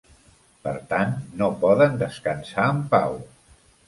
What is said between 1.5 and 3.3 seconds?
poden descansar en pau.